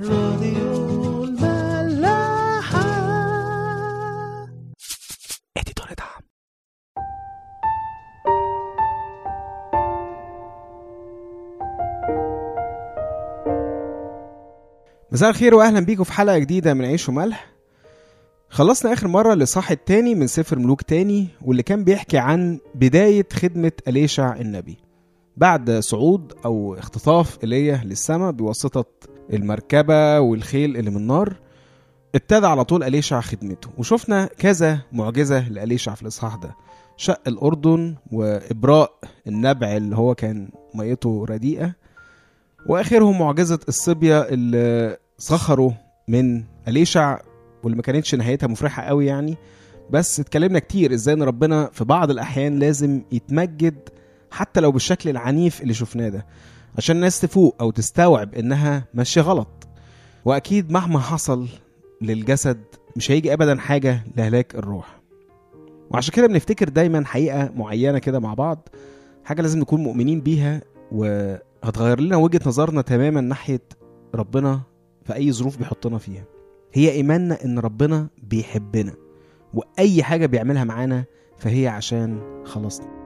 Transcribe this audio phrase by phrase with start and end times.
[0.00, 2.82] راديو الملاحة.
[5.56, 6.22] اديتور دعم
[15.12, 17.52] مساء الخير واهلا بيكم في حلقة جديدة من عيش وملح.
[18.48, 23.72] خلصنا آخر مرة الاصحاح التاني من سفر ملوك تاني واللي كان بيحكي عن بداية خدمة
[23.88, 24.78] أليشع النبي.
[25.36, 28.84] بعد صعود أو اختطاف ايليا للسماء بواسطة
[29.32, 31.34] المركبة والخيل اللي من نار
[32.14, 33.68] ابتدى على طول أليشع خدمته.
[33.78, 36.54] وشفنا كذا معجزة لأليشع في الإصحاح ده.
[36.96, 38.92] شق الأردن وإبراء
[39.26, 41.74] النبع اللي هو كان ميته رديئة
[42.66, 45.70] واخرهم معجزة الصبية اللي سخروا
[46.08, 47.18] من أليشع
[47.62, 49.36] واللي ما كانتش نهايتها مفرحة قوي يعني.
[49.90, 53.88] بس اتكلمنا كتير إزاي إن ربنا في بعض الأحيان لازم يتمجد
[54.30, 56.26] حتى لو بالشكل العنيف اللي شفناه ده.
[56.78, 59.48] عشان الناس تفوق أو تستوعب إنها ماشية غلط.
[60.24, 61.48] وأكيد مهما حصل
[62.00, 62.60] للجسد
[62.96, 65.00] مش هيجي ابدا حاجة لهلاك الروح.
[65.90, 68.68] وعشان كده بنفتكر دايما حقيقة معينة كده مع بعض
[69.24, 73.60] حاجة لازم نكون مؤمنين بيها وهتغير لنا وجهة نظرنا تماما ناحية
[74.14, 74.60] ربنا
[75.04, 76.24] في أي ظروف بيحطنا فيها.
[76.72, 78.94] هي إيماننا إن ربنا بيحبنا
[79.54, 81.04] وأي حاجة بيعملها معانا
[81.38, 83.01] فهي عشان خلصنا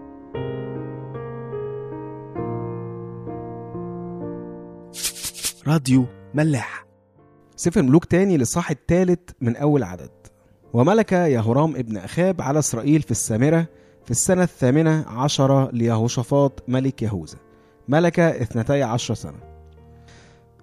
[5.66, 6.86] راديو ملاح.
[7.56, 10.10] سفر ملوك تاني للصح الثالث من أول عدد.
[10.72, 13.66] وملك يهورام ابن أخاب على إسرائيل في السامرة
[14.04, 17.38] في السنة الثامنة عشرة ليهوشافاط ملك يهوذا.
[17.88, 19.38] ملك اثنتي عشر سنة.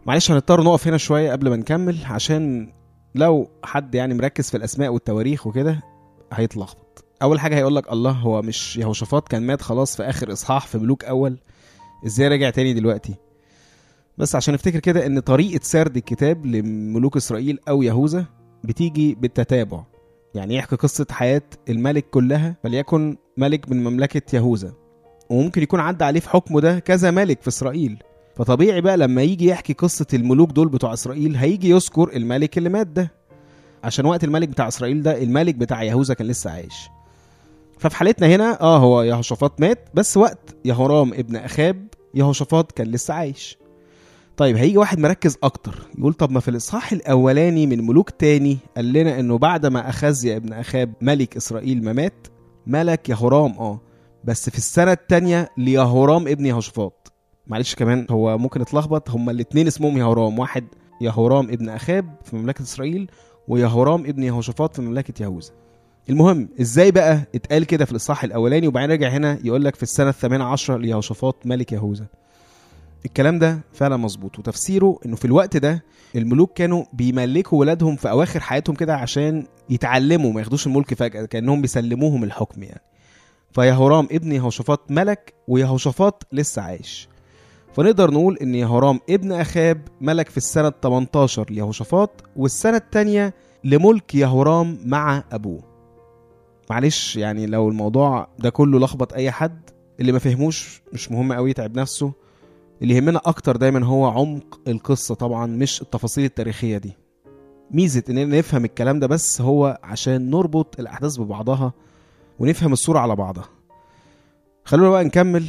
[0.06, 2.74] معلش هنضطر نقف هنا شوية قبل ما نكمل عشان
[3.16, 5.81] لو حد يعني مركز في الأسماء والتواريخ وكده
[6.34, 7.06] هيتلخبط.
[7.22, 10.78] أول حاجة هيقول لك الله هو مش يهوشافاط كان مات خلاص في آخر إصحاح في
[10.78, 11.40] ملوك أول.
[12.06, 13.16] إزاي رجع تاني دلوقتي؟
[14.17, 18.25] بس عشان نفتكر كده إن طريقة سرد الكتاب لملوك إسرائيل أو يهوذا
[18.64, 19.83] بتيجي بالتتابع.
[20.36, 24.74] يعني يحكي قصة حياة الملك كلها فليكن ملك من مملكة يهوذا.
[25.29, 27.97] وممكن يكون عدى عليه في حكمه ده كذا ملك في إسرائيل.
[28.35, 32.88] فطبيعي بقى لما يجي يحكي قصة الملوك دول بتوع إسرائيل هيجي يذكر الملك اللي مات
[32.88, 33.12] ده.
[33.84, 36.90] عشان وقت الملك بتاع إسرائيل ده الملك بتاع يهوذا كان لسه عايش.
[37.80, 43.13] ففي حالتنا هنا آه هو يهوشافاط مات بس وقت يهورام ابن أخاب يهوشافاط كان لسه
[43.13, 43.57] عايش.
[44.38, 48.94] طيب هيجي واحد مركز أكتر يقول طب ما في الإصحاح الأولاني من ملوك تاني قال
[48.94, 52.27] لنا إنه بعد ما أخزيا ابن أخاب ملك إسرائيل ما مات
[52.67, 53.79] ملك يهورام آه
[54.23, 57.13] بس في السنة التانية ليهورام ابن يهوشافاط
[57.47, 60.65] معلش كمان هو ممكن اتلخبط هما الاتنين اسمهم يهورام واحد
[61.01, 63.11] يهورام ابن أخاب في مملكة إسرائيل
[63.47, 65.51] ويهورام ابن يهوشافاط في مملكة يهوذا.
[66.09, 70.09] المهم إزاي بقى اتقال كده في الإصحاح الأولاني؟ وبعدين رجع هنا يقول لك في السنة
[70.09, 72.05] الثامنة عشر ليهوشافاط ملك يهوذا.
[73.06, 75.84] الكلام ده فعلا مظبوط وتفسيره إنه في الوقت ده
[76.16, 81.62] الملوك كانوا بيملكوا ولادهم في أواخر حياتهم كده عشان يتعلموا ما ياخدوش الملك فجأة كأنهم
[81.62, 82.81] بيسلموهم الحكم يعني.
[83.52, 87.09] فيهورام ابن يهوشافاط ملك ويهوشافاط لسه عايش.
[87.74, 94.78] فنقدر نقول إن يهورام ابن أخاب ملك في السنة 18 ليهوشافاط والسنة الثانية لملك يهورام
[94.86, 95.63] مع أبوه.
[96.69, 99.69] معلش يعني لو الموضوع ده كله لخبط أي حد
[100.00, 102.12] اللي ما فهموش مش مهم قوي يتعب نفسه.
[102.83, 106.94] اللي يهمنا أكتر دايما هو عمق القصة طبعا مش التفاصيل التاريخية دي.
[107.71, 111.73] ميزة اننا نفهم الكلام ده بس هو عشان نربط الأحداث ببعضها
[112.39, 113.45] ونفهم الصورة على بعضها.
[114.66, 115.45] خلونا بقى نكمل.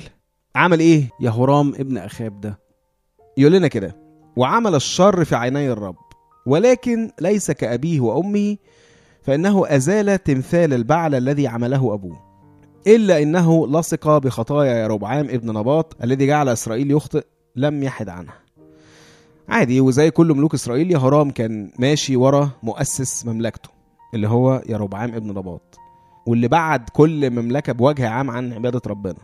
[0.57, 2.59] عمل إيه يهورام ابن أخاب ده؟
[3.37, 3.97] يقول لنا كده
[4.37, 5.97] وعمل الشر في عيني الرب
[6.47, 8.57] ولكن ليس كأبيه وامه
[9.23, 12.24] فإنه أزال تمثال البعل الذي عمله أبوه.
[12.87, 17.25] إلا إنه لصق بخطايا يربعام ابن نباط الذي جعل إسرائيل يخطئ
[17.57, 18.35] لم يحد عنها
[19.49, 23.69] عادي وزي كل ملوك إسرائيل يهورام كان ماشي ورا مؤسس مملكته
[24.15, 25.79] اللي هو يربعام ابن نباط
[26.27, 29.19] واللي بعد كل مملكة بوجه عام عن عبادة ربنا.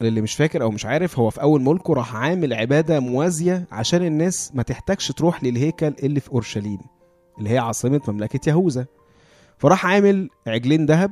[0.00, 4.02] اللي مش فاكر أو مش عارف هو في أول ملكه راح عامل عبادة موازية عشان
[4.06, 6.78] الناس ما تحتاجش تروح للهيكل اللي في أورشليم
[7.38, 8.86] اللي هي عاصمة مملكة يهوذا.
[9.58, 11.10] فراح عامل عجلين ذهب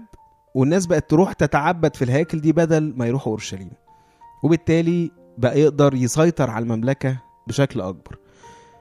[0.55, 3.70] والناس بقت تروح تتعبد في الهياكل دي بدل ما يروحوا أورشليم.
[4.43, 7.17] وبالتالي بقى يقدر يسيطر على المملكة
[7.47, 8.17] بشكل أكبر.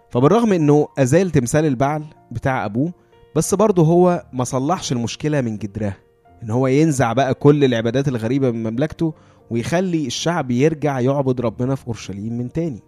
[0.10, 2.94] فبالرغم إنه أزال تمثال البعل بتاع أبوه
[3.36, 5.98] بس برضه هو ما صلحش المشكلة من جدرها
[6.44, 9.13] إن هو ينزع بقى كل العبادات الغريبة من مملكته
[9.50, 12.83] ويخلي الشعب يرجع يعبد ربنا في أورشليم من تاني.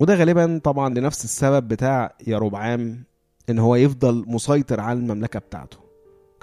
[0.00, 3.04] وده غالبا طبعا لنفس السبب بتاع يروبعام
[3.50, 5.78] إن هو يفضل مسيطر على المملكة بتاعته.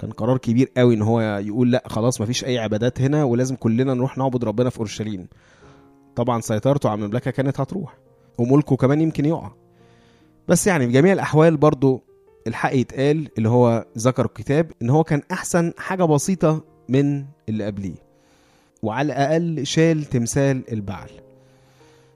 [0.00, 3.94] كان قرار كبير قوي إن هو يقول لأ خلاص مفيش أي عبادات هنا ولازم كلنا
[3.94, 5.28] نروح نعبد ربنا في أورشليم.
[6.16, 7.96] طبعا سيطرته على المملكة كانت هتروح
[8.38, 9.50] وملكه كمان يمكن يقع.
[10.48, 12.02] بس يعني في جميع الأحوال برضو
[12.46, 17.96] الحق يتقال اللي هو ذكر الكتاب إن هو كان أحسن حاجة بسيطة من اللي قبليه.
[18.82, 21.10] وعلى الأقل شال تمثال البعل.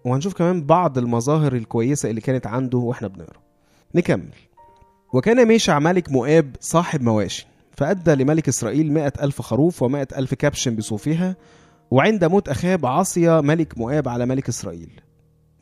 [0.04, 3.40] وهنشوف كمان بعض المظاهر الكويسة اللي كانت عنده وإحنا بنقرأ.
[3.94, 4.34] نكمل.
[5.12, 7.46] وكان ميشع ملك مؤاب صاحب مواشي.
[7.76, 11.36] فأدى لملك إسرائيل مائة ألف خروف ومائة ألف كبش بصوفها
[11.90, 15.00] وعند موت أخاب عصي ملك مؤاب على ملك إسرائيل.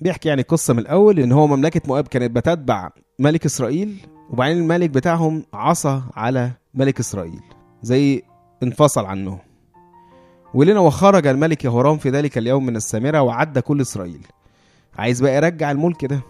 [0.02, 3.96] بيحكي يعني القصة من الأول إن هو مملكة مؤاب كانت بتتبع ملك إسرائيل
[4.30, 7.40] وبعدين الملك بتاعهم عصى على ملك إسرائيل
[7.82, 8.22] زي
[8.62, 9.38] انفصل عنه.
[10.54, 14.26] ولنا وخرج الملك يهورام في ذلك اليوم من السامرة وعد كل إسرائيل.
[14.98, 16.20] عايز بقى يرجع الملك ده.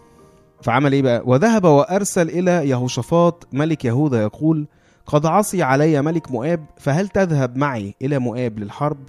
[0.62, 4.66] فعمل إيه بقى؟ وذهب وأرسل إلى يهوشافاط ملك يهوذا يقول
[5.06, 9.08] قد عصي علي ملك مؤاب فهل تذهب معي إلى مؤاب للحرب؟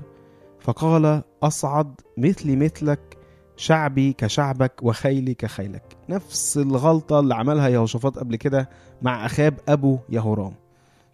[0.60, 3.18] فقال أصعد مثلي مثلك
[3.58, 5.84] شعبي كشعبك وخيلي كخيلك.
[6.10, 8.70] نفس الغلطة اللي عملها يهوشافاط قبل كده
[9.02, 10.54] مع أخاب أبو يهورام.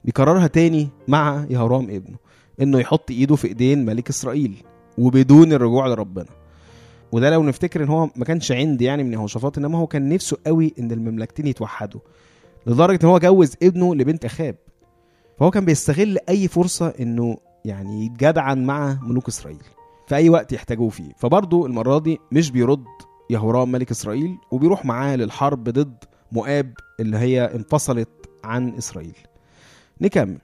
[0.06, 2.18] بيكررها تاني مع يهورام ابنه
[2.62, 4.64] إنه يحط إيده في إيدين ملك إسرائيل
[4.98, 6.26] وبدون الرجوع لربنا.
[7.12, 10.38] وده لو نفتكر إن هو ما كانش عندي يعني من يهوشافاط إنما هو كان نفسه
[10.46, 12.02] قوي إن المملكتين يتوحدوا
[12.68, 14.56] لدرجة إن هو جوز ابنه لبنت أخاب.
[15.40, 19.64] فهو كان بيستغل أي فرصة إنه يعني يتجدعن مع ملوك إسرائيل
[20.08, 21.14] في أي وقت يحتاجوه فيه.
[21.18, 22.86] فبرضه المرة دي مش بيرد
[23.30, 28.10] يهورام ملك إسرائيل وبيروح معاه للحرب ضد مؤاب اللي هي انفصلت
[28.44, 29.18] عن إسرائيل.
[30.02, 30.38] نكمل.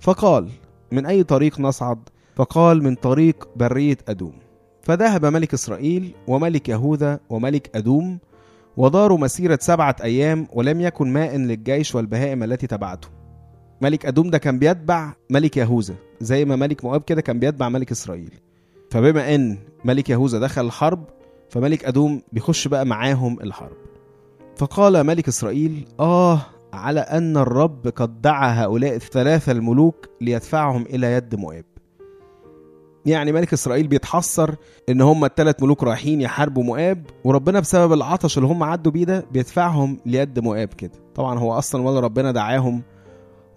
[0.00, 0.50] فقال
[0.92, 1.98] من أي طريق نصعد؟
[2.36, 4.34] فقال من طريق برية أدوم.
[4.82, 8.18] فذهب ملك إسرائيل وملك يهوذا وملك أدوم
[8.76, 13.23] وداروا مسيرة سبعة أيام ولم يكن ماء للجيش والبهائم التي تبعته.
[13.80, 15.94] ملك أدوم ده كان بيتبع ملك يهوذا.
[16.20, 18.34] زي ما ملك مؤاب كده كان بيتبع ملك إسرائيل.
[18.90, 21.04] فبما أن ملك يهوذا دخل الحرب
[21.50, 23.76] فملك أدوم بيخش بقى معاهم الحرب.
[24.56, 26.40] فقال ملك إسرائيل آه
[26.72, 31.64] على أن الرب قد دعا هؤلاء الثلاثة الملوك ليدفعهم إلى يد مؤاب.
[33.06, 34.54] يعني ملك إسرائيل بيتحسر
[34.88, 39.26] إن هم الثلاث ملوك رايحين يحاربوا مؤاب وربنا بسبب العطش اللي هم عدوا بيه ده
[39.32, 40.92] بيدفعهم ليد مؤاب كده.
[41.14, 42.82] طبعا هو أصلا ولا ربنا دعاهم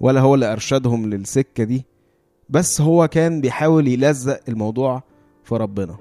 [0.02, 1.86] ولا هو اللي أرشدهم للسكة دي
[2.50, 5.04] بس هو كان بيحاول يلزق الموضوع
[5.44, 5.98] في ربنا.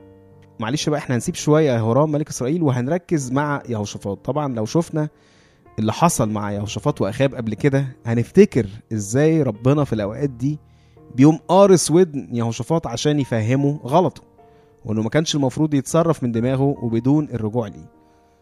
[0.60, 4.18] معلش بقى إحنا هنسيب شوية يهورام ملك إسرائيل وهنركز مع يهوشافاط.
[4.24, 5.08] طبعا لو شفنا
[5.78, 10.58] اللي حصل مع يهوشافاط وأخاب قبل كده هنفتكر إزاي ربنا في الأوقات دي
[11.14, 14.22] بيقوم قارص ودن يهوشافاط عشان يفهمه غلطه
[14.84, 17.90] وإنه ما كانش المفروض يتصرف من دماغه وبدون الرجوع ليه.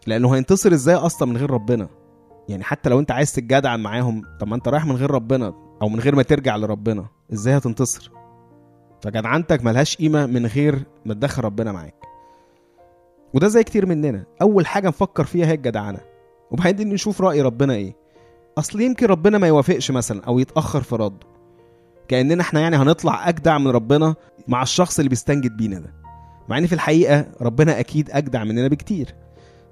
[0.07, 1.87] لأنه هينتصر إزاي أصلا من غير ربنا؟
[2.49, 5.89] يعني حتى لو انت عايز تتجدعن معاهم طب ما انت رايح من غير ربنا أو
[5.89, 8.11] من غير ما ترجع لربنا إزاي هتنتصر؟
[9.01, 11.95] فجدعنتك ملهاش قيمة من غير ما تدخل ربنا معاك.
[13.33, 14.23] وده زي كتير مننا.
[14.41, 15.99] أول حاجة نفكر فيها هي الجدعنة.
[16.51, 17.95] وبعدين نشوف رأي ربنا إيه.
[18.57, 21.27] أصل يمكن ربنا ما يوافقش مثلا أو يتأخر في رده
[22.07, 24.15] كأننا إحنا يعني هنطلع أجدع من ربنا
[24.47, 25.93] مع الشخص اللي بيستنجد بينا ده.
[26.49, 29.15] مع إن في الحقيقة ربنا أكيد أجدع مننا بكتير.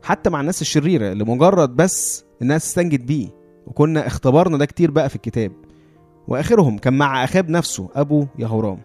[0.04, 3.28] حتى مع الناس الشريرة اللي مجرد بس انها تستنجد بيه.
[3.68, 5.52] وكنا اختبرنا ده كتير بقى في الكتاب.
[6.28, 8.80] وآخرهم كان مع أخاب نفسه أبو يهورام.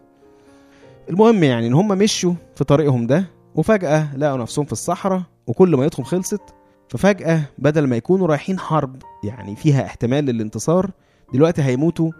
[1.11, 3.25] المهم يعني إن هم مشوا في طريقهم ده
[3.55, 6.41] وفجأة لقوا نفسهم في الصحراء وكل ما يدخل خلصت.
[6.88, 10.90] ففجأة بدل ما يكونوا رايحين حرب يعني فيها احتمال للانتصار
[11.35, 12.11] دلوقتي هيموتوا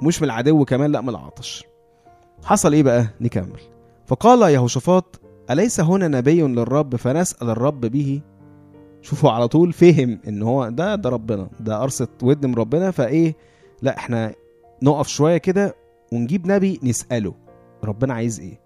[0.00, 1.64] ومش من العدو كمان لأ من العطش.
[2.44, 3.60] حصل إيه بقى؟ نكمل.
[4.06, 8.20] فقال يهوشافاط أليس هنا نبي للرب فنسأل الرب به؟
[9.04, 13.34] شوفوا على طول فهم إن هو ده ده ربنا ده قرصة ودن من ربنا فإيه
[13.82, 14.34] لا إحنا
[14.82, 15.74] نقف شوية كده
[16.12, 17.34] ونجيب نبي نسأله
[17.84, 18.60] ربنا عايز إيه.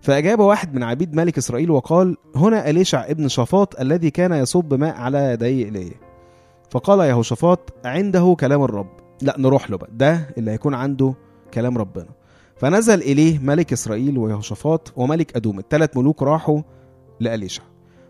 [0.00, 4.94] فأجاب واحد من عبيد ملك إسرائيل وقال هنا أليشع ابن شافاط الذي كان يصب ماء
[4.96, 5.94] على يدي إيليا
[6.70, 8.90] فقال يهوشافاط عنده كلام الرب.
[9.22, 11.14] لا نروح له بقى ده اللي هيكون عنده
[11.54, 12.08] كلام ربنا.
[12.56, 16.60] فنزل إليه ملك إسرائيل ويهوشافاط وملك أدوم الثلاث ملوك راحوا
[17.20, 17.62] لأليشع.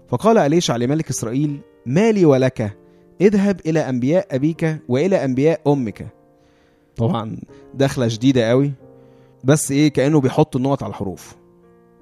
[0.09, 2.77] فقال أليشع لملك إسرائيل مالي ولك
[3.21, 6.07] اذهب إلى أنبياء أبيك وإلى أنبياء أمك.
[6.97, 7.37] طبعا
[7.75, 8.73] دخلة شديدة قوي
[9.45, 11.37] بس إيه كأنه بيحط النقط على الحروف.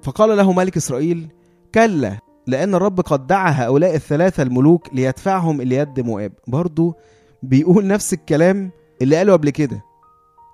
[0.01, 1.27] فقال له ملك إسرائيل
[1.75, 2.17] كلا
[2.47, 6.31] لأن الرب قد دعا هؤلاء الثلاثة الملوك ليدفعهم إلى يد مؤاب.
[6.47, 6.95] برضو
[7.43, 9.83] بيقول نفس الكلام اللي قاله قبل كده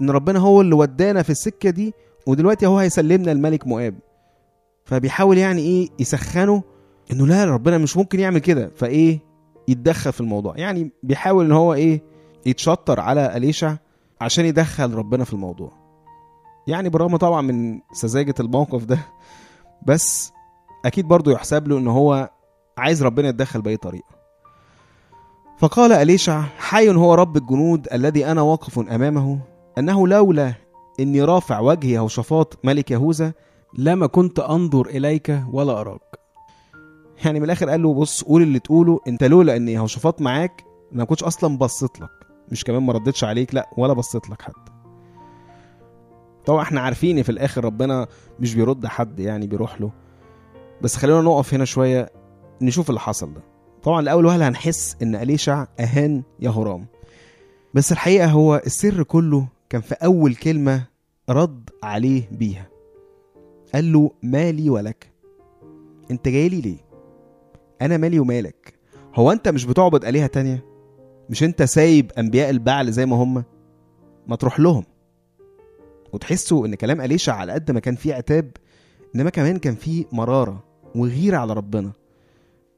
[0.02, 1.94] إن ربنا هو اللي ودانا في السكة دي
[2.28, 3.96] ودلوقتي هو هيسلمنا الملك مؤاب.
[4.86, 6.64] فبيحاول يعني إيه يسخنه
[7.12, 8.72] انه لا ربنا مش ممكن يعمل كده.
[8.76, 9.20] فإيه؟
[9.68, 10.58] يتدخل في الموضوع.
[10.58, 12.02] يعني بيحاول إن هو إيه؟
[12.46, 13.76] يتشطر على أليشع
[14.22, 15.72] عشان يدخل ربنا في الموضوع.
[16.68, 19.00] يعني بالرغم طبعا من سذاجة الموقف ده
[19.88, 20.32] بس
[20.86, 22.30] أكيد برضه يحسب له إن هو
[22.78, 24.20] عايز ربنا يتدخل بأي طريقة.
[25.58, 29.40] فقال أليشع حي هو رب الجنود الذي أنا واقف أمامه
[29.78, 30.54] أنه لولا
[31.00, 33.34] إني رافع وجه يهوشافاط ملك يهوذا
[33.78, 36.19] لما كنت أنظر إليك ولا أراك.
[37.26, 41.04] يعني من الآخر قال له بص قول اللي تقوله أنت لولا إن يهوشافاط معاك ما
[41.04, 42.10] كنتش أصلا بصيت لك.
[42.52, 44.72] مش كمان ما ردتش عليك لا ولا بصيت لك حتى.
[46.46, 48.08] طبعا إحنا عارفين في الآخر ربنا
[48.40, 49.92] مش بيرد حد يعني بيروح له.
[50.82, 52.10] بس خلينا نقف هنا شوية
[52.62, 53.42] نشوف اللي حصل ده.
[53.84, 56.86] طبعا الأول وهلا هنحس إن أليشع أهان يهورام
[57.74, 60.84] بس الحقيقة هو السر كله كان في أول كلمة
[61.30, 62.68] رد عليه بيها.
[63.74, 65.12] قال له مالي ولك؟
[66.12, 66.89] انت جاي لي ليه؟
[67.82, 68.74] أنا مالي ومالك.
[69.16, 70.66] هو أنت مش بتعبد آلهة تانية؟
[71.30, 73.44] مش أنت سايب أنبياء البعل زي ما هم؟
[74.28, 74.84] ما تروح لهم.
[76.14, 78.52] وتحسوا إن كلام أليشع على قد ما كان فيه عتاب
[79.16, 80.64] إنما كمان كان فيه مرارة
[80.96, 81.92] وغيرة على ربنا.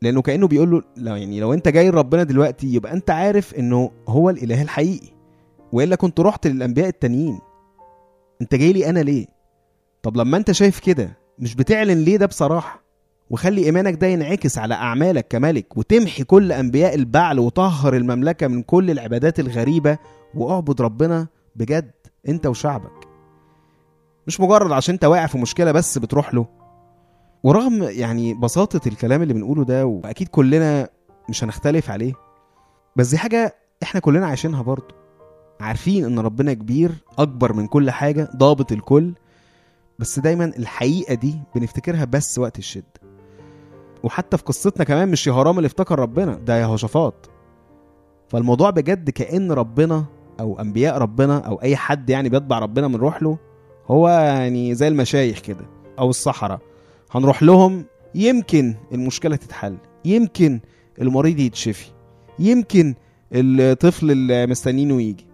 [0.01, 4.29] لأنه كأنه بيقول له يعني لو أنت جاي لربنا دلوقتي يبقى أنت عارف إنه هو
[4.29, 5.07] الإله الحقيقي.
[5.71, 7.39] وإلا كنت رحت للأنبياء التانيين.
[8.41, 9.25] أنت جاي لي أنا ليه؟
[10.03, 12.83] طب لما أنت شايف كده مش بتعلن ليه ده بصراحة؟
[13.31, 18.91] وخلي إيمانك ده ينعكس على أعمالك كملك وتمحي كل أنبياء البعل وطهر المملكة من كل
[18.91, 19.97] العبادات الغريبة
[20.35, 21.91] واعبد ربنا بجد
[22.27, 23.07] أنت وشعبك.
[24.27, 26.45] مش مجرد عشان أنت واقع في مشكلة بس بتروح له.
[27.43, 30.89] ورغم يعني بساطة الكلام اللي بنقوله ده وأكيد كلنا
[31.29, 32.13] مش هنختلف عليه
[32.95, 34.95] بس دي حاجة إحنا كلنا عايشينها برضه.
[35.59, 39.13] عارفين إن ربنا كبير أكبر من كل حاجة ضابط الكل
[39.99, 43.00] بس دايما الحقيقة دي بنفتكرها بس وقت الشدة.
[44.03, 47.29] وحتى في قصتنا كمان مش يهرام اللي افتكر ربنا ده يهوشافاط.
[48.29, 50.05] فالموضوع بجد كأن ربنا
[50.39, 53.37] أو أنبياء ربنا أو أي حد يعني بيتبع ربنا بنروح له
[53.87, 55.65] هو يعني زي المشايخ كده
[55.99, 56.59] أو الصحراء.
[57.11, 60.59] هنروح لهم يمكن المشكلة تتحل يمكن
[61.01, 61.91] المريض يتشفي
[62.39, 62.95] يمكن
[63.33, 65.25] الطفل اللي مستنينه يجي.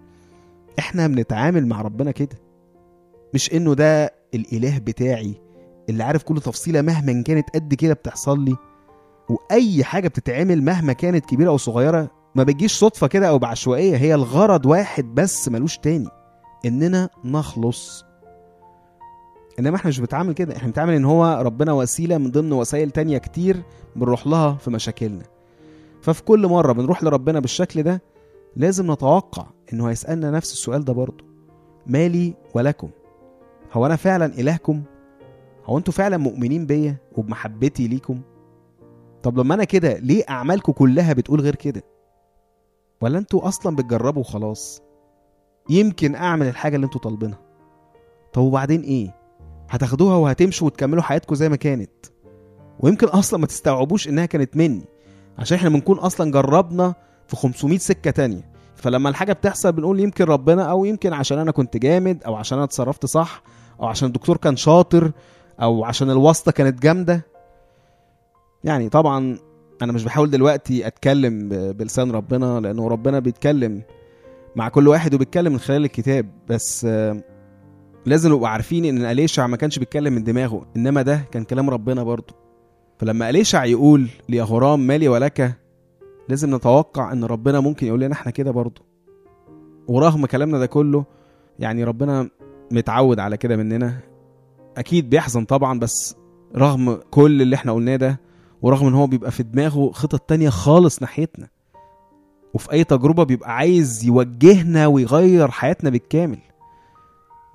[0.79, 2.37] إحنا بنتعامل مع ربنا كده
[3.33, 5.35] مش إنه ده الإله بتاعي
[5.89, 8.55] اللي عارف كل تفصيلة مهما كانت قد كده بتحصل لي
[9.29, 14.15] وأي حاجة بتتعمل مهما كانت كبيرة أو صغيرة ما بتجيش صدفة كده أو بعشوائية هي
[14.15, 16.07] الغرض واحد بس ملوش تاني
[16.65, 18.05] إننا نخلص.
[19.59, 23.17] إنما إحنا مش بنتعامل كده إحنا بنتعامل إن هو ربنا وسيلة من ضمن وسائل تانية
[23.17, 23.63] كتير
[23.95, 25.23] بنروح لها في مشاكلنا.
[26.01, 28.01] ففي كل مرة بنروح لربنا بالشكل ده
[28.55, 31.25] لازم نتوقع إنه هيسألنا نفس السؤال ده برضه.
[31.87, 32.89] مالي ولكم؟
[33.73, 34.83] هو أنا فعلا إلهكم؟
[35.67, 38.21] هو أنتوا فعلا مؤمنين بيا وبمحبتي ليكم؟
[39.23, 41.83] طب لما أنا كده ليه اعمالكم كلها بتقول غير كده؟
[43.01, 44.81] ولا أنتوا أصلا بتجربوا وخلاص؟
[45.69, 47.39] يمكن اعمل الحاجة اللي أنتوا طالبينها.
[48.33, 49.15] طب وبعدين إيه؟
[49.69, 51.89] هتاخدوها وهتمشوا وتكملوا حياتكم زي ما كانت.
[52.79, 54.85] ويمكن أصلا ما تستوعبوش انها كانت مني
[55.37, 56.93] عشان إحنا بنكون أصلا جربنا
[57.27, 58.51] في 500 سكة تانية.
[58.75, 62.65] فلما الحاجة بتحصل بنقول يمكن ربنا أو يمكن عشان أنا كنت جامد أو عشان أنا
[62.65, 63.43] اتصرفت صح
[63.81, 65.11] أو عشان الدكتور كان شاطر
[65.61, 67.25] أو عشان الواسطة كانت جامدة.
[68.63, 69.37] يعني طبعا
[69.81, 73.81] أنا مش بحاول دلوقتي أتكلم بلسان ربنا لأنه ربنا بيتكلم
[74.55, 76.29] مع كل واحد وبيتكلم من خلال الكتاب.
[76.49, 76.87] بس
[78.05, 82.03] لازم نبقى عارفين إن أليشع ما كانش بيتكلم من دماغه إنما ده كان كلام ربنا
[82.03, 82.35] برضه.
[82.99, 85.53] فلما أليشع يقول ليهورام مالي ولك
[86.29, 88.81] لازم نتوقع إن ربنا ممكن يقول لنا إحنا كده برضه.
[89.87, 91.05] ورغم كلامنا ده كله
[91.59, 92.29] يعني ربنا
[92.71, 93.97] متعود على كده مننا.
[94.77, 96.15] أكيد بيحزن طبعا بس
[96.55, 98.19] رغم كل اللي إحنا قلناه ده
[98.61, 101.47] ورغم إن هو بيبقى في دماغه خطط تانية خالص ناحيتنا
[102.53, 106.39] وفي أي تجربة بيبقى عايز يوجهنا ويغير حياتنا بالكامل.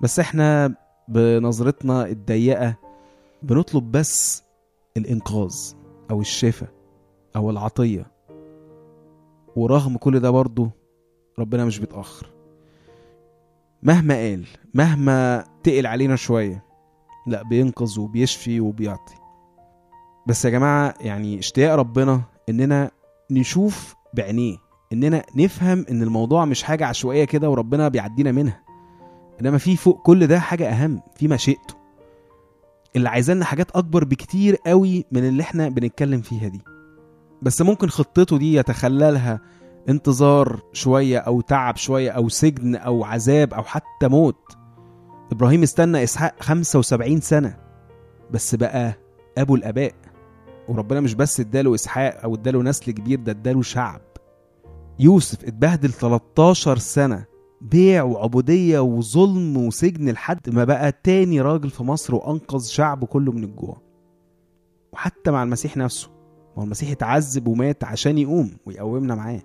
[0.01, 0.75] بس إحنا
[1.07, 2.75] بنظرتنا الضيقة
[3.43, 4.43] بنطلب بس
[4.97, 5.55] الإنقاذ
[6.11, 6.69] أو الشفاء
[7.35, 8.11] أو العطية.
[9.55, 10.71] ورغم كل ده برضه
[11.39, 12.27] ربنا مش بيتأخر.
[13.83, 16.63] مهما قال مهما تقل علينا شوية
[17.27, 19.15] لا بينقذ وبيشفي وبيعطي.
[20.27, 22.91] بس يا جماعة يعني اشتياق ربنا إننا
[23.31, 24.57] نشوف بعينيه
[24.93, 28.63] إننا نفهم إن الموضوع مش حاجة عشوائية كده وربنا بيعدينا منها.
[29.41, 31.75] إنما في فوق كل ده حاجة أهم في مشيئته.
[32.95, 36.61] اللي عايزانا حاجات أكبر بكتير قوي من اللي إحنا بنتكلم فيها دي.
[37.41, 39.39] بس ممكن خطته دي يتخللها
[39.89, 44.57] انتظار شوية أو تعب شوية أو سجن أو عذاب أو حتى موت.
[45.33, 47.57] إبراهيم استنى إسحاق 75 سنة
[48.31, 48.93] بس بقى
[49.37, 49.93] أبو الأباء
[50.69, 54.01] وربنا مش بس إداله إسحاق أو إداله نسل كبير ده إداله شعب.
[54.99, 57.25] يوسف اتبهدل 13 سنة
[57.61, 63.43] بيع وعبودية وظلم وسجن لحد ما بقى تاني راجل في مصر وأنقذ شعبه كله من
[63.43, 63.77] الجوع.
[64.93, 66.09] وحتى مع المسيح نفسه
[66.57, 69.41] ما هو المسيح اتعذب ومات عشان يقوم ويقومنا معاه.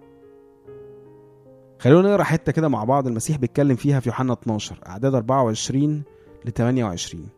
[1.78, 6.02] خلونا نقرأ حتة كده مع بعض المسيح بيتكلم فيها في يوحنا 12 أعداد 24
[6.44, 7.28] ل 28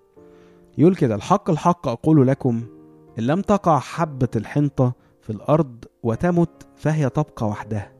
[0.78, 2.62] يقول كده الحق الحق أقول لكم
[3.18, 7.92] إن لم تقع حبة الحنطة في الأرض وتمت فهي تبقى وحدها.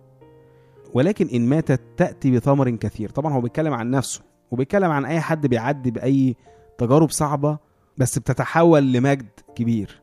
[0.94, 3.08] ولكن إن ماتت تأتي بثمر كثير.
[3.08, 4.20] طبعا هو بيتكلم عن نفسه
[4.50, 6.36] وبيتكلم عن أي حد بيعدي بأي
[6.78, 7.58] تجارب صعبة
[7.98, 10.02] بس بتتحول لمجد كبير.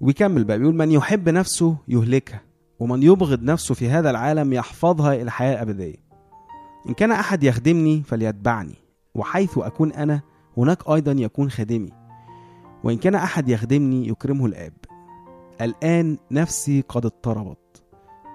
[0.00, 2.40] وبيكمل بقى بيقول من يحب نفسه يهلكها.
[2.80, 5.96] ومن يبغض نفسه في هذا العالم يحفظها إلى الحياة الابديه
[6.88, 8.74] إن كان أحد يخدمني فليتبعني
[9.14, 10.20] وحيث أكون أنا
[10.56, 11.90] هناك أيضا يكون خادمي.
[12.84, 14.72] وإن كان أحد يخدمني يكرمه الآب.
[15.60, 17.82] الآن نفسي قد اضطربت.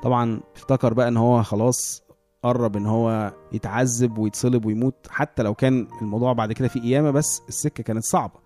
[0.03, 2.03] طبعا افتكر بقى إن هو خلاص
[2.43, 5.07] قرب إن هو يتعذب ويتصلب ويموت.
[5.09, 8.39] حتى لو كان الموضوع بعد كده في قيامة بس السكة كانت صعبة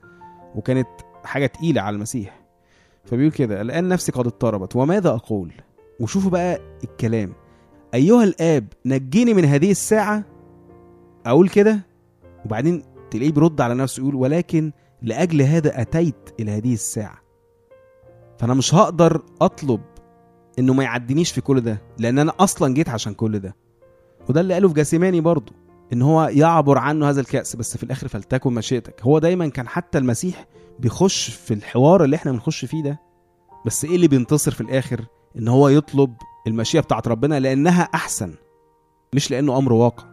[0.55, 0.87] وكانت
[1.23, 2.41] حاجة تقيلة على المسيح.
[3.05, 5.51] فبيقول كده الآن نفسي قد اضطربت وماذا أقول؟
[5.99, 7.33] وشوفوا بقى الكلام.
[7.93, 10.23] أيها الآب نجيني من هذه الساعة؟
[11.25, 11.79] أقول كده
[12.45, 14.71] وبعدين تلاقيه بيرد على نفسه يقول ولكن
[15.01, 17.17] لأجل هذا أتيت إلى هذه الساعة.
[18.39, 19.81] فأنا مش هقدر أطلب
[20.59, 23.55] إنه ما يعدينيش في كل ده لأن أنا أصلا جيت عشان كل ده.
[24.29, 25.53] وده اللي قاله في جاسيماني برضه
[25.93, 29.01] إن هو يعبر عنه هذا الكأس بس في الآخر فلتكن مشيئتك.
[29.01, 30.45] هو دايما كان حتى المسيح
[30.79, 32.99] بيخش في الحوار اللي إحنا بنخش فيه ده
[33.65, 35.05] بس إيه اللي بينتصر في الآخر؟
[35.37, 36.15] إن هو يطلب
[36.47, 38.33] المشيئة بتاعت ربنا لأنها أحسن
[39.13, 40.03] مش لأنه أمر واقع.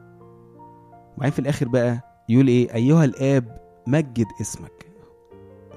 [1.17, 4.87] وبعدين في الآخر بقى يقول إيه؟ أيها الآب مجد اسمك.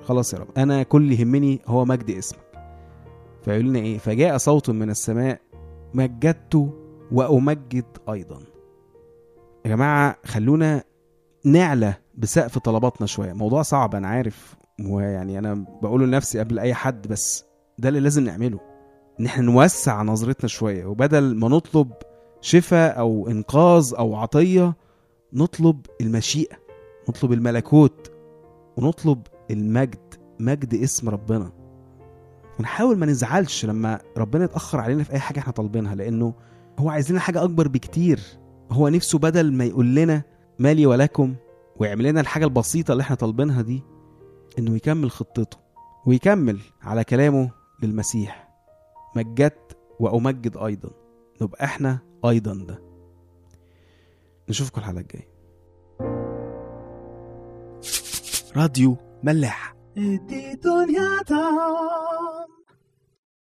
[0.04, 2.40] خلاص يا رب أنا كل اللي يهمني هو مجد اسمك.
[3.42, 5.42] فيقول لنا إيه؟ فجاء صوت من السماء
[5.94, 6.74] مجدت
[7.12, 8.40] وأمجد أيضا.
[9.66, 10.84] يا جماعة خلونا
[11.46, 13.34] نعلى بسقف طلباتنا شوية.
[13.34, 14.56] موضوع صعب أنا عارف
[14.90, 17.46] ويعني أنا بقوله لنفسي قبل أي حد بس
[17.78, 18.60] ده اللي لازم نعمله.
[19.20, 21.92] إن إحنا نوسع نظرتنا شوية وبدل ما نطلب
[22.42, 24.76] شفاء أو إنقاذ أو عطية
[25.34, 26.56] نطلب المشيئة
[27.10, 28.12] نطلب الملكوت
[28.78, 31.52] ونطلب المجد مجد اسم ربنا.
[32.60, 36.34] ونحاول ما نزعلش لما ربنا يتأخر علينا في أي حاجة إحنا طالبينها لأنه
[36.80, 38.20] هو عايز لنا حاجة أكبر بكتير.
[38.72, 40.24] هو نفسه بدل ما يقول لنا
[40.60, 41.36] مالي ولكم
[41.78, 43.84] ويعمل لنا الحاجة البسيطة اللي إحنا طالبينها دي
[44.60, 45.58] إنه يكمل خطته
[46.06, 47.52] ويكمل على كلامه
[47.84, 48.45] للمسيح.
[49.16, 50.90] مجدت وأمجد أيضا.
[51.42, 52.82] نبقى إحنا أيضا ده.
[54.50, 55.36] نشوفكم الحلقة الجاية.
[58.56, 59.76] راديو ملاح.